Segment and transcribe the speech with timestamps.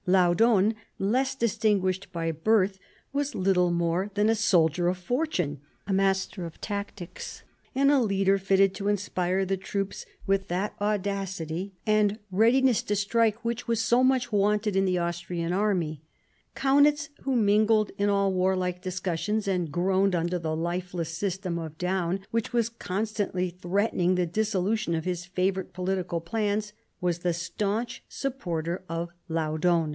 [0.07, 2.79] Laudon, less distinguished by birth,
[3.13, 7.43] was little more than a soldier of fortune, a master of tactics,
[7.75, 12.33] and a leader fitted to inspire the troops with that audacity and 166 MARIA THERESA
[12.33, 16.01] chap, viii readiness to strike which was so much wanted in the Austrian army.
[16.55, 22.21] Kaunitz, who mingled in all warlike discussions, and groaned under the lifeless system of Daun
[22.31, 28.83] which was constantly threatening the dissolution of his favourite political plans, was the staunch supporter
[28.89, 29.89] of Laudon.